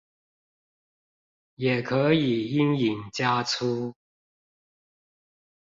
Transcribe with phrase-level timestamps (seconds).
[1.57, 3.93] 也可以陰影加粗